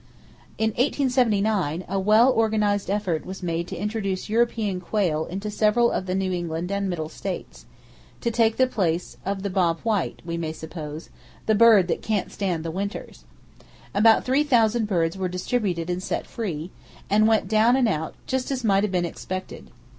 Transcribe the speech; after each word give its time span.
In 0.57 0.71
1879 0.71 1.85
a 1.87 1.99
well 1.99 2.31
organized 2.31 2.89
effort 2.89 3.23
was 3.23 3.43
made 3.43 3.67
to 3.67 3.75
introduce 3.77 4.29
European 4.29 4.81
quail 4.81 5.27
into 5.27 5.51
several 5.51 5.91
of 5.91 6.07
the 6.07 6.15
New 6.15 6.31
England 6.33 6.71
and 6.71 6.89
Middle 6.89 7.07
States,—to 7.07 8.31
take 8.31 8.57
the 8.57 8.65
place 8.65 9.17
of 9.27 9.43
the 9.43 9.49
bob 9.51 9.77
white, 9.81 10.23
we 10.25 10.37
may 10.37 10.53
suppose,—the 10.53 11.53
bird 11.53 11.87
that 11.87 12.01
"can't 12.01 12.31
stand 12.31 12.65
the 12.65 12.71
winters!" 12.71 13.25
About 13.93 14.25
three 14.25 14.43
thousand 14.43 14.87
birds 14.87 15.19
were 15.19 15.29
distributed 15.29 15.87
and 15.87 16.01
set 16.01 16.25
free,—and 16.25 17.27
went 17.27 17.47
down 17.47 17.75
and 17.75 17.87
out, 17.87 18.15
just 18.25 18.49
as 18.49 18.63
might 18.63 18.81
have 18.83 18.91
been 18.91 19.05
expected. 19.05 19.69